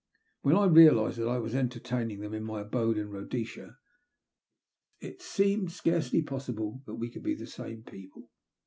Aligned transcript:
When 0.41 0.55
I 0.55 0.65
realized 0.65 1.19
that 1.19 1.27
I 1.27 1.37
was 1.37 1.53
entertaining 1.53 2.21
them 2.21 2.33
in 2.33 2.43
my 2.43 2.61
abode 2.61 2.97
in 2.97 3.11
Bhodesia, 3.11 3.75
it 4.99 5.21
seemed 5.21 5.71
scarcely 5.71 6.23
possible 6.23 6.81
that 6.87 6.95
we 6.95 7.11
CO 7.11 7.19
old 7.19 7.25
be 7.25 7.35
the 7.35 7.45
same 7.45 7.83
people. 7.83 8.31